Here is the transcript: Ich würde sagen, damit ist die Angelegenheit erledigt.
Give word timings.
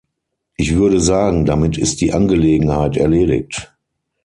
Ich 0.55 0.73
würde 0.75 0.99
sagen, 0.99 1.45
damit 1.45 1.77
ist 1.77 2.01
die 2.01 2.11
Angelegenheit 2.11 2.97
erledigt. 2.97 3.71